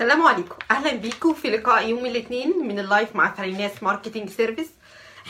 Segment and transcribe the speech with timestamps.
[0.00, 0.56] السلام عليكم.
[0.70, 4.70] أهلا بيكم في لقاء يوم الاثنين من ال live مع فريناس Marketing Service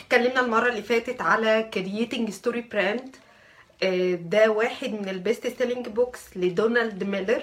[0.01, 3.17] اتكلمنا المرة اللي فاتت على creating story brand
[4.31, 7.43] ده واحد من ال best selling books لدونالد ميلر.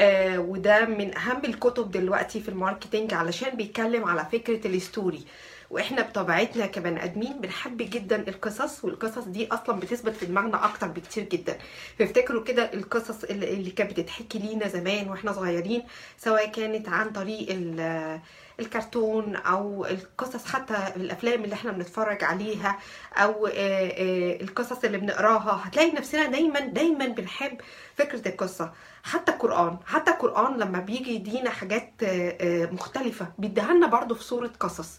[0.00, 5.24] آه، وده من أهم الكتب دلوقتي في ال marketing علشان بيتكلم على فكرة ال story.
[5.70, 11.24] وإحنا بطبيعتنا كبني ادمين بنحب جدا القصص والقصص دي أصلا بتثبت في دماغنا أكتر بكتير
[11.24, 11.58] جدا.
[11.98, 15.82] فافتكروا كده القصص اللي, اللي كانت بتتحكي لينا زمان وإحنا صغيرين
[16.18, 18.20] سواء كانت عن طريق ال-
[18.60, 22.78] الكرتون أو القصص حتى الأفلام اللي إحنا بنتفرج عليها
[23.16, 25.62] أو آه، آه، القصص اللي بنقراها.
[25.64, 27.60] هتلاقي نفسنا دايما دايما بنحب
[27.96, 28.72] فكرة القصة.
[29.02, 34.50] حتى القرآن حتى القرآن لما بيجي يدينا حاجات آه، مختلفة بيديها لنا برضه في صورة
[34.60, 34.98] قصص.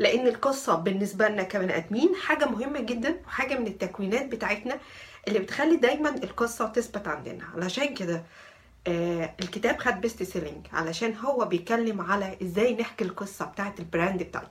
[0.00, 4.78] لأن القصة بالنسبة لنا كبني آدمين حاجة مهمة جدا وحاجة من التكوينات بتاعتنا
[5.28, 7.44] اللي بتخلي دايما القصة تثبت عندنا.
[7.54, 8.22] علشان كده
[8.86, 14.22] آه الكتاب خد best selling علشان هو بيتكلم على إزاي نحكي القصة بتاعت ال brand
[14.22, 14.50] بتاعتنا.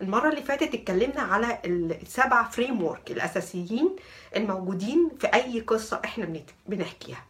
[0.00, 3.96] المرة اللي فاتت اتكلمنا على السبع framework الأساسيين
[4.36, 7.24] الموجودين في أي قصة إحنا بنحكيها.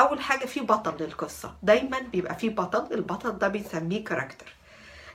[0.00, 1.54] أول حاجة في بطل للقصة.
[1.62, 4.46] دايما بيبقى في بطل البطل ده بنسميه character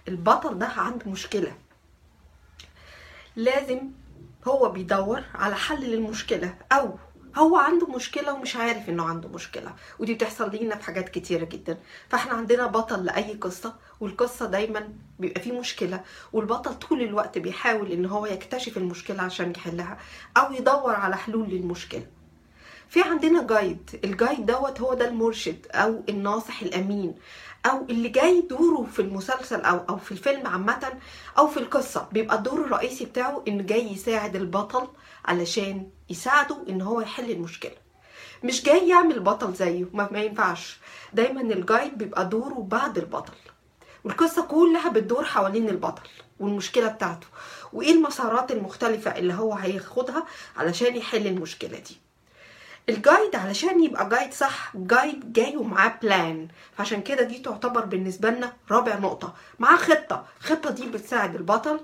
[0.08, 1.52] البطل ده عنده مشكلة.
[3.36, 3.80] لازم
[4.48, 6.98] هو بيدور على حل للمشكلة أو
[7.38, 9.74] هو عنده مشكلة ومش عارف إنه عنده مشكلة.
[10.00, 11.78] ودي بتحصل لينا في حاجات كتيرة جدا.
[12.10, 14.90] فإحنا عندنا بطل لأي قصة والقصة دايما
[15.20, 16.02] بيبقى فيه مشكلة
[16.34, 19.98] والبطل طول الوقت بيحاول إن هو يكتشف المشكلة عشان يحلها
[20.38, 22.06] أو يدور على حلول للمشكلة.
[22.94, 27.16] في عندنا جايد الجايد دوت هو ده المرشد أو الناصح الأمين
[27.66, 30.94] أو اللي جاي دوره في المسلسل أو أو في الفيلم عامة
[31.38, 32.08] أو في القصة.
[32.12, 34.88] بيبقى الدور الرئيسي بتاعه انه جاي يساعد البطل
[35.26, 37.76] علشان يساعده إن هو يحل المشكلة.
[38.44, 40.78] مش جاي يعمل بطل زيه ما, ما ينفعش.
[41.14, 43.34] دايما الجايد بيبقى دوره بعد البطل.
[44.04, 47.28] والقصة كلها بتدور حوالين البطل والمشكلة بتاعته.
[47.74, 50.26] وإيه المسارات المختلفة اللي هو هياخدها
[50.58, 52.03] علشان يحل المشكلة دي.
[52.90, 58.54] الجايد علشان يبقى جايد صح جايد جاي ومعاه بلان فعشان كده دي تعتبر بالنسبة لنا
[58.72, 59.34] رابع نقطة.
[59.60, 60.26] معاه خطة.
[60.42, 61.80] الخطة دي بتساعد البطل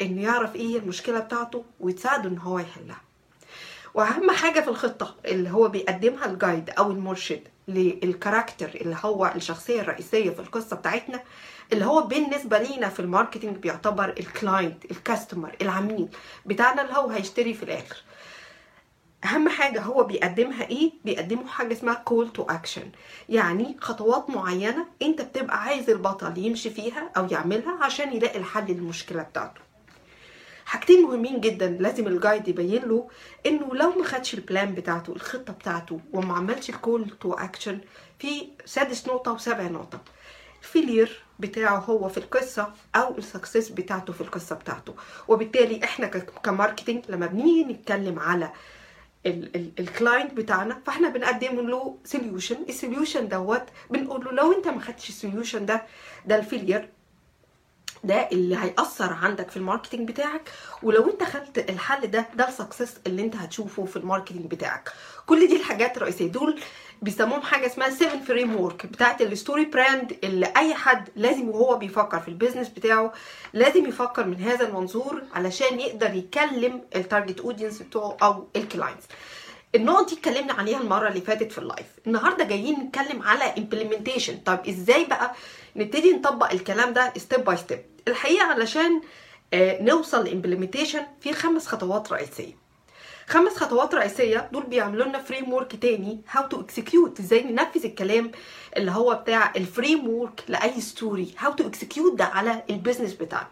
[0.00, 3.00] إنه يعرف إيه المشكلة بتاعته وتساعده إن هو يحلها.
[3.94, 9.32] وأهم حاجة في الخطة اللي هو بيقدمها ال guide أو المرشد لل character اللي هو
[9.36, 11.22] الشخصية الرئيسية في القصة بتاعتنا
[11.72, 16.08] اللي هو بالنسبة لينا في ال marketing بيعتبر ال client ال customer العميل
[16.46, 17.96] بتاعنا اللي هو هيشتري في الآخر.
[19.24, 22.90] أهم حاجة هو بيقدمها إيه؟ بيقدمه حاجة اسمها call to action
[23.28, 29.22] يعني خطوات معينة أنت بتبقى عايز البطل يمشي فيها أو يعملها عشان يلاقي الحل للمشكلة
[29.22, 29.60] بتاعته.
[30.64, 33.08] حاجتين مهمين جدا لازم ال guide يبين له
[33.46, 37.78] إنه لو ما خدش ال plan بتاعته الخطة بتاعته وما عملش ال call to action
[38.18, 40.00] في سادس نقطة وسابع نقطة.
[40.62, 44.94] ال failure بتاعه هو في القصة أو ال success بتاعته في القصة بتاعته.
[45.28, 46.06] وبالتالي إحنا
[46.44, 48.50] ك marketing لما بنيجي نتكلم على
[49.26, 54.80] ال client بتاعنا فاحنا بنقدم له solution ال solution دوت بنقول له لو انت ما
[54.80, 55.82] خدتش ال solution ده
[56.26, 56.88] ده ال failure
[58.04, 60.50] ده اللي هيأثر عندك في ال marketing بتاعك.
[60.82, 64.92] ولو انت خدت الحل ده ده ال success اللي انت هتشوفه في ال marketing بتاعك.
[65.26, 66.60] كل دي الحاجات الرئيسيه دول
[67.02, 72.20] بيسموهم حاجة اسمها 7 framework بتاعت ال story brand اللي أي حد لازم وهو بيفكر
[72.20, 73.12] في ال business بتاعه
[73.52, 79.04] لازم يفكر من هذا المنظور علشان يقدر يكلم ال target audience بتوعه أو ال clients
[79.74, 84.36] النقط دي اتكلمنا عليها المرة اللي فاتت في ال live النهارده جايين نتكلم على implementation
[84.36, 85.32] طب إزاي بقى
[85.76, 89.00] نبتدي نطبق الكلام ده step by step الحقيقة علشان
[89.54, 92.61] آه، نوصل ل implementation في خمس خطوات رئيسية.
[93.26, 98.30] خمس خطوات رئيسية دول بيعملوا لنا framework تاني how to execute إزاي ننفذ الكلام
[98.76, 103.48] اللي هو بتاع ال framework لأي story how to execute ده على ال business بتاعنا.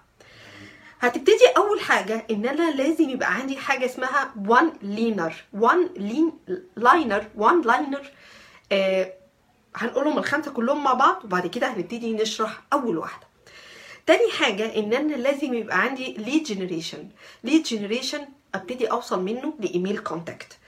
[1.00, 6.32] هتبتدي أول حاجة إن أنا لازم يبقى عندي حاجة اسمها one-liner one line
[6.76, 8.10] liner one liner
[9.76, 13.26] هنقولهم الخمسة كلهم مع بعض وبعد كده هنبتدي نشرح أول واحدة.
[14.06, 17.08] تاني حاجة إن أنا لازم يبقى عندي lead generation
[17.44, 20.58] lead generation أبتدي أوصل منه ل email contact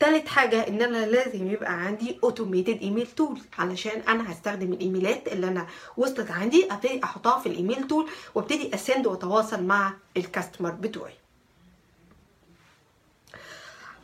[0.00, 5.48] تالت حاجة إن أنا لازم يبقى عندي automated email tool علشان أنا هستخدم الإيميلات اللي
[5.48, 5.66] أنا
[5.96, 10.70] وصلت عندي أبتدي أحطها في ال email tool وأبتدي أ send وأتواصل مع ال customer
[10.70, 11.12] بتوعي.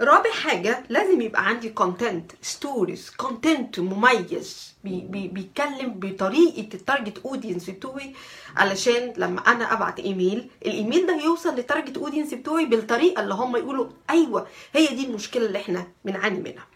[0.00, 4.75] رابع حاجة لازم يبقى عندي content stories content مميز.
[4.85, 8.12] بي بي بيتكلم بطريقة ال target audience بتوعي
[8.56, 13.35] علشان لما أنا أبعت email ال email ده يوصل لل target audience بتوعي بالطريقة اللي
[13.35, 16.67] هم يقولوا أيوه هي دي المشكلة اللي إحنا بنعاني منها.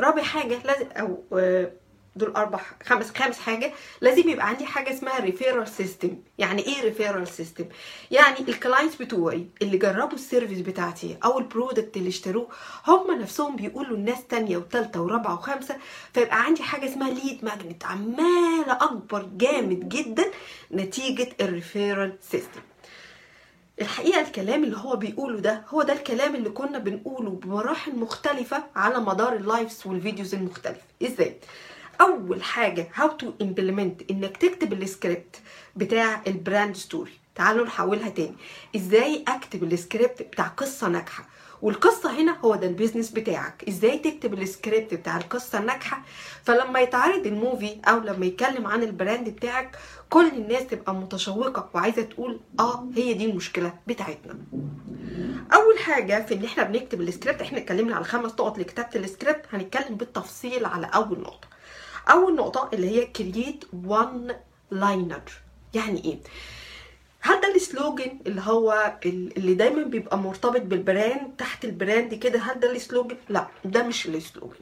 [0.00, 1.72] رابع حاجة لازم أو آه،
[2.16, 7.28] دول أربع خمس خامس حاجة لازم يبقى عندي حاجة اسمها referral system يعني إيه referral
[7.28, 7.64] system
[8.10, 12.48] يعني ال clients بتوعي اللي جربوا ال service بتاعتي أو ال product اللي اشتروه
[12.86, 15.76] هم نفسهم بيقولوا الناس تانية وتالتة ورابعة وخامسة
[16.14, 20.24] فيبقى عندي حاجة اسمها lead magnet عمالة أكبر جامد جدا
[20.72, 22.60] نتيجة ال referral system
[23.80, 28.98] الحقيقة الكلام اللي هو بيقوله ده هو ده الكلام اللي كنا بنقوله بمراحل مختلفة على
[29.00, 30.80] مدار ال lives وال videos المختلفة.
[31.02, 31.36] إزاي؟
[32.02, 35.36] أول حاجة how to implement إنك تكتب السكريبت
[35.76, 38.34] بتاع ال brand story تعالوا نحولها تاني.
[38.76, 41.28] إزاي أكتب السكريبت بتاع قصة ناجحة؟
[41.62, 43.64] والقصة هنا هو ده ال business بتاعك.
[43.68, 46.02] إزاي تكتب السكريبت بتاع القصة الناجحة؟
[46.44, 49.76] فلما يتعرض ال movie أو لما يتكلم عن ال brand بتاعك
[50.10, 54.38] كل الناس تبقى متشوقة وعايزة تقول آه هي دي المشكلة بتاعتنا.
[55.54, 59.94] أول حاجة في إن إحنا بنكتب السكريبت إحنا اتكلمنا على خمس نقط لكتابة السكريبت هنتكلم
[59.96, 61.48] بالتفصيل على أول نقطة.
[62.10, 64.36] أول نقطة اللي هي create one
[64.70, 65.22] liner
[65.74, 66.18] يعني إيه؟
[67.40, 72.38] ده ال slogan اللي هو اللي دايما بيبقى مرتبط بال brand تحت ال brand كده
[72.52, 74.60] ده ال slogan؟ لا ده مش ال slogan.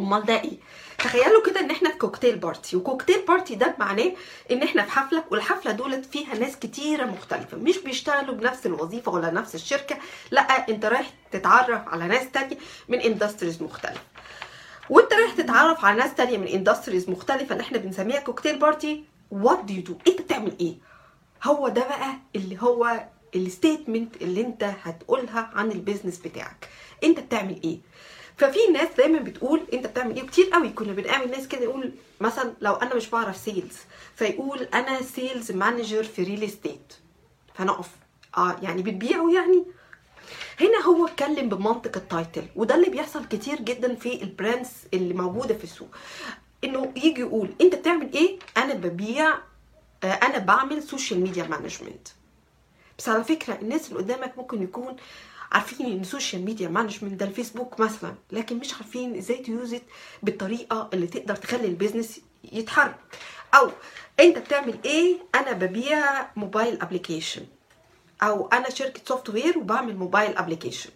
[0.00, 0.58] أمال ده إيه؟
[0.98, 4.12] تخيلوا كده إن إحنا في cocktail party و cocktail party ده معناه
[4.50, 7.56] إن إحنا في حفلة والحفلة دولت فيها ناس كتيرة مختلفة.
[7.56, 9.98] مش بيشتغلوا بنفس الوظيفة ولا نفس الشركة
[10.30, 12.56] لا أنت رايح تتعرف على ناس تانية
[12.88, 14.00] من industries مختلفة.
[14.90, 19.64] وانت رايح تتعرف على ناس تانية من industries مختلفة اللي إحنا بنسميها cocktail party what
[19.64, 20.74] do you do انت بتعمل إيه؟
[21.44, 23.04] هو ده بقى اللي هو
[23.36, 26.68] ال statement اللي انت هتقولها عن ال business بتاعك.
[27.04, 27.78] انت بتعمل إيه؟
[28.36, 32.52] ففي ناس دايما بتقول انت بتعمل إيه؟ كتير قوي كنا بنقابل ناس كده يقول مثلا
[32.60, 33.76] لو أنا مش بعرف sales
[34.16, 36.92] فيقول أنا sales manager في real estate
[37.54, 37.88] فنقف
[38.36, 39.64] آه يعني بتبيعوا يعني؟
[40.60, 45.14] هنا هو اتكلم بمنطق ال title وده اللي بيحصل كتير جدا في ال brands اللي
[45.14, 45.88] موجودة في السوق.
[46.64, 49.34] إنه يجي يقول أنت بتعمل إيه؟ أنا ببيع
[50.04, 52.08] أنا بعمل social media management
[52.98, 54.96] بس على فكرة الناس اللي قدامك ممكن يكون
[55.52, 59.67] عارفين إن ال social media management ده الفيسبوك مثلا لكن مش عارفين إزاي ت use
[59.67, 59.82] it
[60.22, 62.20] بالطريقة اللي تقدر تخلي ال business
[62.52, 62.96] يتحرك.
[63.54, 63.70] أو
[64.20, 67.42] أنت بتعمل إيه؟ أنا ببيع mobile application
[68.22, 70.90] أو أنا شركة software وبعمل mobile application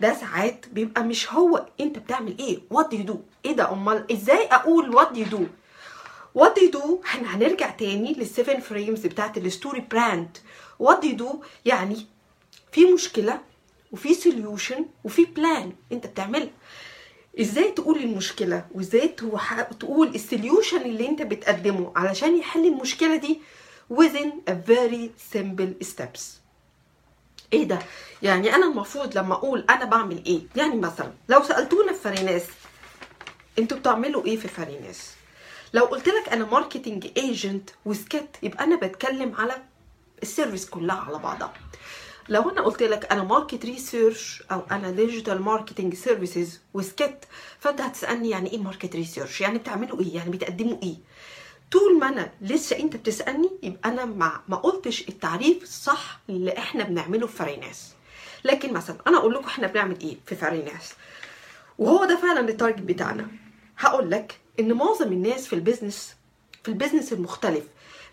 [0.00, 4.12] ده ساعات بيبقى مش هو أنت بتعمل إيه what do you do إيه ده أمال
[4.12, 5.46] إزاي أقول what do you do
[6.34, 10.38] what do you do إحنا هنرجع تاني لل seven frames بتاعت ال story brand
[10.78, 12.06] what do you do يعني
[12.72, 13.40] في مشكلة
[13.92, 16.50] وفي solution وفي plan أنت بتعملها.
[17.40, 19.08] إزاي تقول المشكلة؟ وإزاي
[19.80, 23.40] تقول ال solution اللي أنت بتقدمه علشان يحل المشكلة دي؟
[23.92, 26.20] Within a very simple steps.
[27.52, 27.78] إيه ده؟
[28.22, 32.42] يعني أنا المفروض لما أقول أنا بعمل إيه؟ يعني مثلا لو سألتونا في فريناس
[33.58, 35.10] أنتوا بتعملوا إيه في فريناس
[35.74, 39.52] لو قلت لك أنا marketing agent وسكت يبقى أنا بتكلم على
[40.22, 41.52] ال service كلها على بعضها.
[42.28, 47.24] لو أنا قلت لك أنا market research أو أنا digital marketing services وسكت
[47.60, 50.96] فأنت هتسألني يعني إيه market research يعني بتعملوا إيه؟ يعني بتقدموا إيه؟
[51.74, 56.84] طول ما أنا لسه أنت بتسألني يبقى أنا ما ما قلتش التعريف الصح اللي إحنا
[56.84, 57.92] بنعمله في فريناس
[58.44, 60.92] لكن مثلا أنا أقول لكم إحنا بنعمل إيه في فريناس
[61.78, 63.26] وهو ده فعلا ال target بتاعنا.
[63.78, 66.14] هقول لك إن معظم الناس في ال business
[66.62, 67.64] في ال business المختلف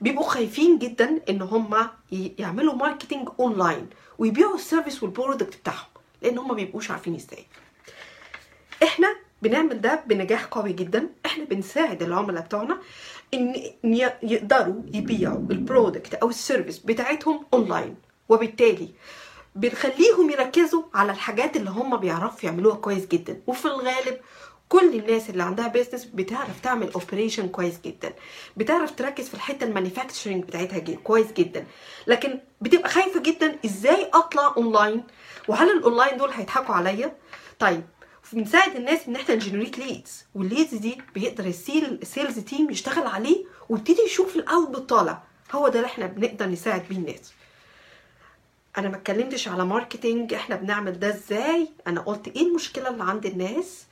[0.01, 5.87] بيبقوا خايفين جدا إن هم يعملوا marketing online ويبيعوا ال service وال product بتاعهم
[6.21, 7.45] لأن هم بيبقوش عارفين إزاي.
[8.83, 11.09] إحنا بنعمل ده بنجاح قوي جدا.
[11.25, 12.77] إحنا بنساعد العملاء بتوعنا.
[13.33, 13.55] إن
[14.23, 17.95] يقدروا يبيعوا ال product أو ال service بتاعتهم اونلاين
[18.29, 18.89] وبالتالي
[19.55, 23.41] بنخليهم يركزوا على الحاجات اللي هم بيعرفوا يعملوها كويس جدا.
[23.47, 24.17] وفي الغالب
[24.69, 28.13] كل الناس اللي عندها business بتعرف تعمل operation كويس جدا.
[28.57, 30.95] بتعرف تركز في الحتة ال manufacturing بتاعتها جي.
[30.95, 31.65] كويس جدا.
[32.07, 35.03] لكن بتبقى خايفة جدا إزاي أطلع اونلاين
[35.47, 37.15] وهل الاونلاين دول هيضحكوا عليا؟
[37.59, 37.83] طيب
[38.33, 42.69] بنساعد الناس إن إحنا ن generate leads وال leads دي بيقدر السيل ال sales team
[42.71, 47.33] يشتغل عليه ويبتدي يشوف ال output طالع هو ده اللي إحنا بنقدر نساعد بيه الناس.
[48.77, 53.25] أنا ما اتكلمتش على marketing إحنا بنعمل ده إزاي؟ أنا قلت إيه المشكلة اللي عند
[53.25, 53.83] الناس؟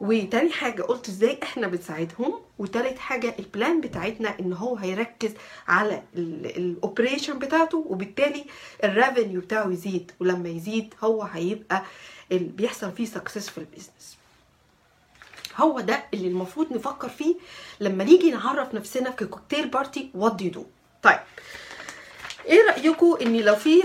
[0.00, 5.30] وتاني حاجة قلت إزاي إحنا بنساعدهم وتالت حاجة ال plan بتاعتنا ان هو هيركز
[5.68, 8.44] على ال operation بتاعته وبالتالي
[8.84, 11.82] ال revenue بتاعه يزيد ولما يزيد هو هيبقى
[12.30, 14.16] بيحصل فيه success في ال business
[15.56, 17.34] هو ده اللي المفروض نفكر فيه
[17.80, 20.64] لما نيجي نعرف نفسنا في cocktail party what do you do
[21.02, 21.18] طيب
[22.46, 23.82] إيه رايكم ان لو في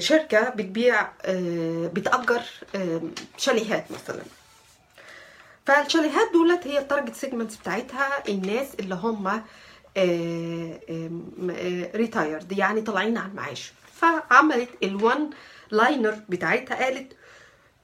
[0.00, 1.08] شركة بتبيع
[1.92, 2.42] بتأجر
[3.36, 4.22] شاليهات مثلا؟
[5.66, 9.42] فالشاليهات دولت هي ال target segments بتاعتها الناس اللي هم
[11.94, 13.72] retired يعني طالعين على المعاش.
[13.94, 15.30] فعملت ال one
[15.70, 17.12] liner بتاعتها قالت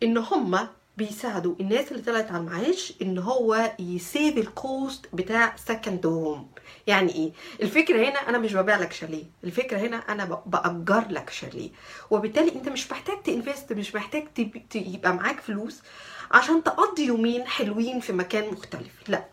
[0.02, 6.06] إن هم بيساعدوا الناس اللي طلعت على المعاش إن هو يسيب ال cost بتاع second
[6.06, 6.48] home
[6.86, 7.32] يعني إيه؟
[7.62, 11.70] الفكرة هنا أنا مش ببيع لك شاليه الفكرة هنا أنا بأجر لك شاليه
[12.10, 14.28] وبالتالي أنت مش محتاج ت invest مش محتاج
[14.74, 15.82] يبقى معاك فلوس
[16.30, 18.92] عشان تقضي يومين حلوين في مكان مختلف.
[19.08, 19.24] لا.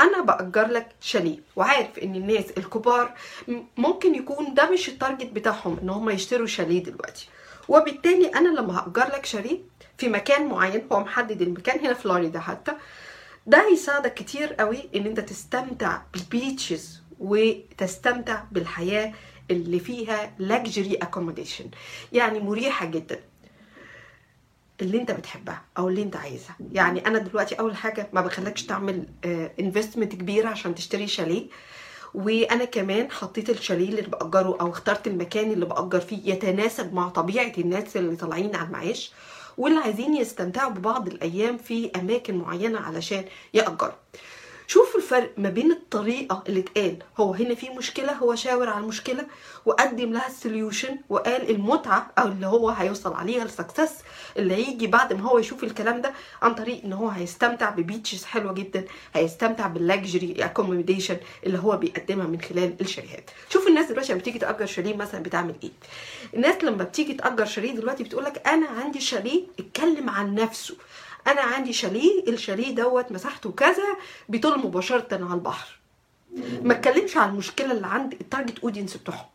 [0.00, 3.14] أنا بأجر لك شاليه وعارف إن الناس الكبار
[3.76, 7.28] ممكن يكون ده مش ال target بتاعهم إن هم يشتروا شاليه دلوقتي.
[7.68, 9.58] وبالتالي أنا لما هأجر لك شاليه
[9.98, 10.86] في مكان معين.
[10.92, 12.72] هو محدد المكان هنا فلوريدا حتى.
[13.46, 19.12] ده هيساعدك كتير قوي إن أنت تستمتع بال beaches وتستمتع بالحياة
[19.50, 21.64] اللي فيها luxury accommodation.
[22.12, 23.20] يعني مريحة جدا.
[24.80, 26.56] اللي أنت بتحبها أو اللي أنت عايزها.
[26.72, 29.06] يعني أنا دلوقتي أول حاجة ما بخلكش تعمل
[29.60, 31.46] investment كبيره عشان تشتري شاليه.
[32.14, 37.52] وأنا كمان حطيت الشاليه اللي بأجره أو اخترت المكان اللي بأجر فيه يتناسب مع طبيعة
[37.58, 39.12] الناس اللي طالعين على المعاش.
[39.58, 43.24] واللي عايزين يستمتعوا ببعض الأيام في أماكن معينة علشان
[43.54, 43.92] يأجروا.
[44.70, 46.96] شوف الفرق ما بين الطريقة اللي اتقال.
[47.20, 49.26] هو هنا في مشكلة هو شاور على المشكلة
[49.66, 53.94] وقدم لها ال solution وقال المتعة أو اللي هو هيوصل عليها ال success
[54.36, 58.24] اللي هيجي بعد ما هو يشوف الكلام ده عن طريق إن هو هيستمتع ب beaches
[58.24, 58.84] حلوة جدا
[59.14, 63.30] هيستمتع بال luxury accommodation اللي هو بيقدمها من خلال الشاليهات.
[63.50, 65.70] شوف الناس دلوقتي لما بتيجي تأجر شاليه مثلا بتعمل إيه.
[66.34, 70.74] الناس لما بتيجي تأجر شاليه دلوقتي بتقول لك أنا عندي شاليه اتكلم عن نفسه.
[71.28, 73.96] أنا عندي شاليه الشاليه دوت مساحته كذا
[74.28, 75.78] بيطل مباشرة على البحر.
[76.62, 79.26] ما اتكلمش عن المشكلة اللي عند ال target audience بتوعهم.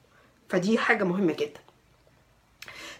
[0.49, 1.59] فدي حاجة مهمة جدا.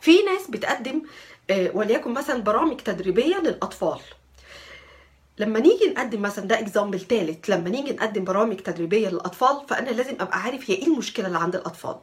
[0.02, 1.02] في ناس بتقدم
[1.50, 4.00] آه، وليكن مثلا برامج تدريبية للأطفال.
[5.38, 10.16] لما نيجي نقدم مثلا ده example ثالث لما نيجي نقدم برامج تدريبية للأطفال فأنا لازم
[10.20, 11.96] أبقى عارف هي إيه المشكلة اللي عند الأطفال.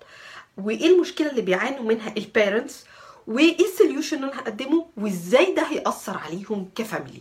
[0.58, 2.84] وإيه المشكلة اللي بيعانوا منها ال parents
[3.30, 7.20] وايه ال solution اللي أنا هقدمه وإزاي ده هيأثر عليهم ك family.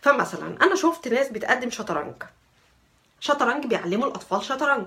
[0.00, 2.14] فمثلا أنا شفت ناس بتقدم شطرنج.
[3.20, 4.86] شطرنج بيعلموا الأطفال شطرنج.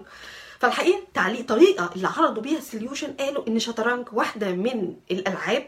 [0.59, 5.67] فالحقيقة تعليق طريقة اللي عرضوا بيها ال solution قالوا إن شطرنج واحدة من الألعاب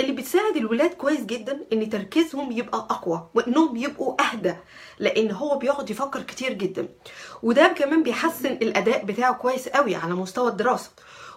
[0.00, 4.54] اللي بتساعد الولاد كويس جدا إن تركيزهم يبقى أقوى وإنهم يبقوا أهدى
[4.98, 6.88] لأن هو بيقعد يفكر كتير جدا.
[7.42, 10.90] وده كمان بيحسن الأداء بتاعه كويس قوي على مستوى الدراسة.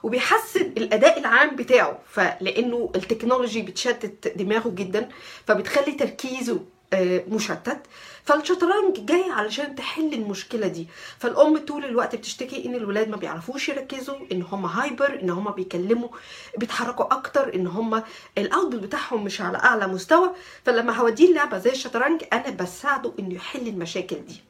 [0.03, 1.99] وبيحسن الأداء العام بتاعه.
[2.09, 5.09] فلأن ال technology بتشتت دماغه جدا
[5.47, 6.59] فبتخلي تركيزه
[6.93, 7.79] آه، مشتت.
[8.25, 10.87] فالشطرنج جاي علشان تحل المشكلة دي.
[11.19, 16.09] فالأم طول الوقت بتشتكي إن الولاد ما بيعرفوش يركزوا إن هم hyper إن هم بيكلموا
[16.57, 18.03] بيتحركوا أكتر إن هم
[18.37, 20.31] ال output بتاعهم مش على أعلى مستوى.
[20.65, 24.41] فلما هوديه اللعبة زي الشطرنج أنا بساعده إنه يحل المشاكل دي.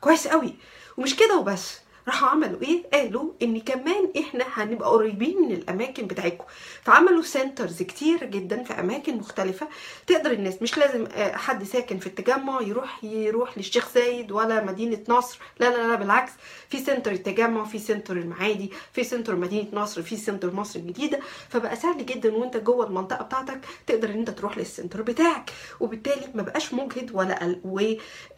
[0.00, 0.54] كويس قوي
[0.96, 1.81] ومش كده وبس.
[2.08, 6.44] راحوا عملوا إيه؟ قالوا إن كمان إحنا هنبقى قريبين من الأماكن بتاعتكم.
[6.82, 9.68] فعملوا centers كتير جدا في أماكن مختلفة.
[10.06, 14.98] تقدر الناس مش لازم آه، حد ساكن في التجمع يروح يروح للشيخ زايد ولا مدينة
[15.08, 15.38] نصر.
[15.60, 16.32] لا لا لا بالعكس.
[16.68, 21.20] في center التجمع في center المعادي في center مدينة نصر في center مصر الجديدة.
[21.48, 25.50] فبقى سهل جدا وأنت جوه المنطقة بتاعتك تقدر إن أنت تروح لل center بتاعك.
[25.80, 27.56] وبالتالي ما بقاش مجهد ولا آه،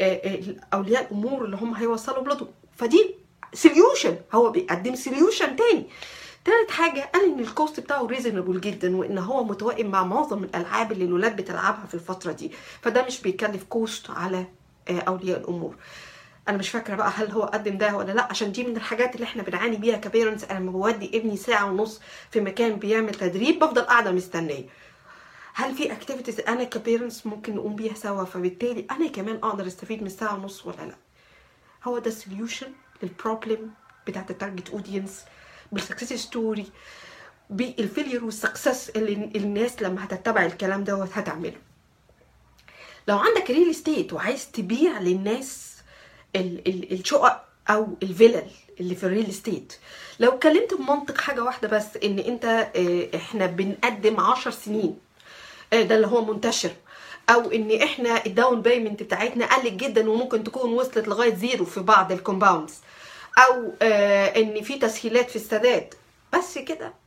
[0.00, 0.40] آه،
[0.75, 2.48] أولياء الأمور اللي هم هيوصلوا ولادهم.
[2.76, 3.23] فدي
[3.54, 5.87] solution هو بيقدم solution تاني.
[6.44, 10.92] تالت حاجة قال إن ال cost بتاعه reasonable جدا وإن هو متوائم مع معظم الألعاب
[10.92, 12.52] اللي الولاد بتلعبها في الفترة دي.
[12.82, 14.46] فده مش بيكلف cost على
[14.88, 15.75] آه، أولياء الأمور.
[16.49, 19.25] أنا مش فاكرة بقى هل هو قدم ده ولا لأ عشان دي من الحاجات اللي
[19.25, 23.58] إحنا بنعاني بيها ك parents أنا لما بودي ابني ساعة ونص في مكان بيعمل تدريب
[23.58, 24.64] بفضل قاعدة مستنية.
[25.54, 30.02] هل في activities أنا ك parents ممكن نقوم بيها سوا؟ فبالتالي أنا كمان أقدر أستفيد
[30.02, 30.96] من ساعة ونص ولا لأ.
[31.84, 32.72] هو ده ال solution
[33.04, 33.70] لل problem
[34.06, 35.20] بتاعت التارجت اودينس
[35.73, 36.66] بالسكسس ستوري
[37.50, 41.56] بالفيلير والسكسس اللي الناس لما هتتبع الكلام دوت هتعمله.
[43.08, 45.75] لو عندك real estate وعايز تبيع للناس
[46.37, 48.46] ال- ال- الشقق أو الفلل
[48.80, 49.72] اللي في ال real estate
[50.20, 52.44] لو اتكلمت بمنطق حاجة واحدة بس إن أنت
[52.76, 54.99] آه، إحنا بنقدم عشر سنين
[55.73, 56.70] آه، ده اللي هو منتشر.
[57.30, 61.80] أو إن إحنا ال down payment بتاعتنا قلت جدا وممكن تكون وصلت لغاية zero في
[61.80, 62.74] بعض ال compounds
[63.38, 65.94] أو آه إن في تسهيلات في السداد.
[66.32, 67.03] بس كده.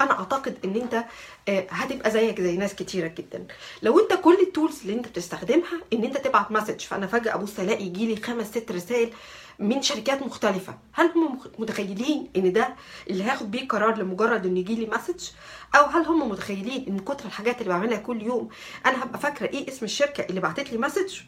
[0.00, 1.04] أنا أعتقد إن أنت
[1.48, 3.46] آه، هتبقى زيك زي ناس كتيرة جدا.
[3.82, 7.58] لو أنت كل ال tools اللي أنت بتستخدمها إن أنت تبعت message فأنا فجأة أبص
[7.58, 9.10] ألاقي يجي لي خمس ست رسائل
[9.58, 10.78] من شركات مختلفة.
[10.92, 12.74] هل هم متخيلين إن ده
[13.10, 15.28] اللي هاخد بيه قرار لمجرد ان يجي لي message
[15.76, 18.48] أو هل هم متخيلين إن كتر الحاجات اللي بعملها كل يوم
[18.86, 21.20] أنا هبقى فاكرة إيه اسم الشركة اللي بعتت لي message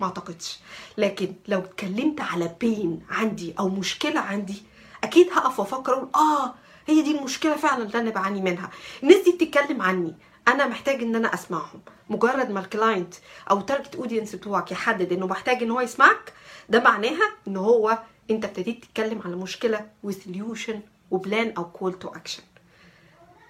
[0.00, 0.58] ما أعتقدش.
[0.98, 4.62] لكن لو اتكلمت على pain عندي أو مشكلة عندي
[5.04, 6.54] أكيد هقف وأفكر أقول آه
[6.86, 8.70] هي دي المشكلة فعلا اللي أنا بعاني منها.
[9.02, 10.14] الناس دي بتتكلم عني.
[10.48, 11.80] أنا محتاج إن أنا أسمعهم.
[12.10, 13.14] مجرد ما ال client
[13.50, 16.32] أو ال target audience بتوعك يحدد إنه محتاج إن هو يسمعك
[16.68, 17.98] ده معناها إن هو
[18.30, 20.80] أنت ابتديت تتكلم على مشكلة و solution
[21.10, 22.42] و plan أو call to action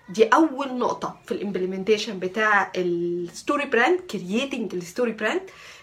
[0.08, 5.40] دي أول نقطة في ال implementation بتاع ال story brand creating ال story brand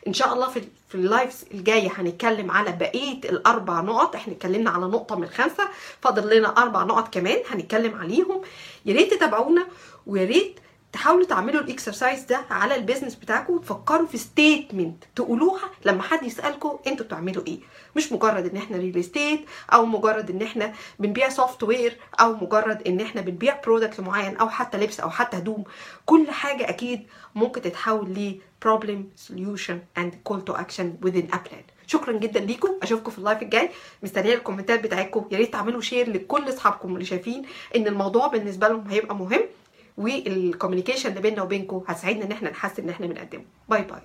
[0.08, 4.16] إن شاء الله في في ال lives الجاية هنتكلم على بقية الأربع نقط.
[4.16, 5.70] إحنا اتكلمنا على نقطة من خمسة
[6.02, 8.42] فاضل لنا أربع نقط كمان هنتكلم عليهم.
[8.86, 9.68] يا ريت تتابعونا
[10.08, 10.60] ويا ريت
[10.94, 16.24] تحاولوا تعملوا ال exercise ده على ال business بتاعكم وتفكروا في statement تقولوها لما حد
[16.24, 17.60] يسالكم أنتوا بتعملوا إيه.
[17.96, 23.00] مش مجرد ان إحنا real estate أو مجرد ان إحنا بنبيع software أو مجرد ان
[23.02, 25.64] إحنا بنبيع product معين أو حتى لبس أو حتى هدوم.
[26.06, 29.00] كل حاجة أكيد ممكن تتحول ل problem
[29.32, 31.64] solution and call to action within a plan.
[31.88, 32.70] شكرا جدا ليكم.
[32.84, 33.70] أشوفكم في ال live الجاي.
[34.04, 35.26] مستنية الكومنتات بتاعتكم.
[35.32, 37.44] يا ريت تعملوا share لكل أصحابكم اللي شايفين
[37.76, 39.42] إن الموضوع بالنسبة لهم هيبقى مهم.
[39.98, 43.44] وال communication اللي بيننا وبينكم هتساعدنا إن إحنا نحسن إن إحنا بنقدمه.
[43.70, 44.02] bye bye